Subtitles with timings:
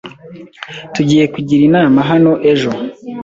[0.93, 2.71] Tugiye kugira inama hano ejo.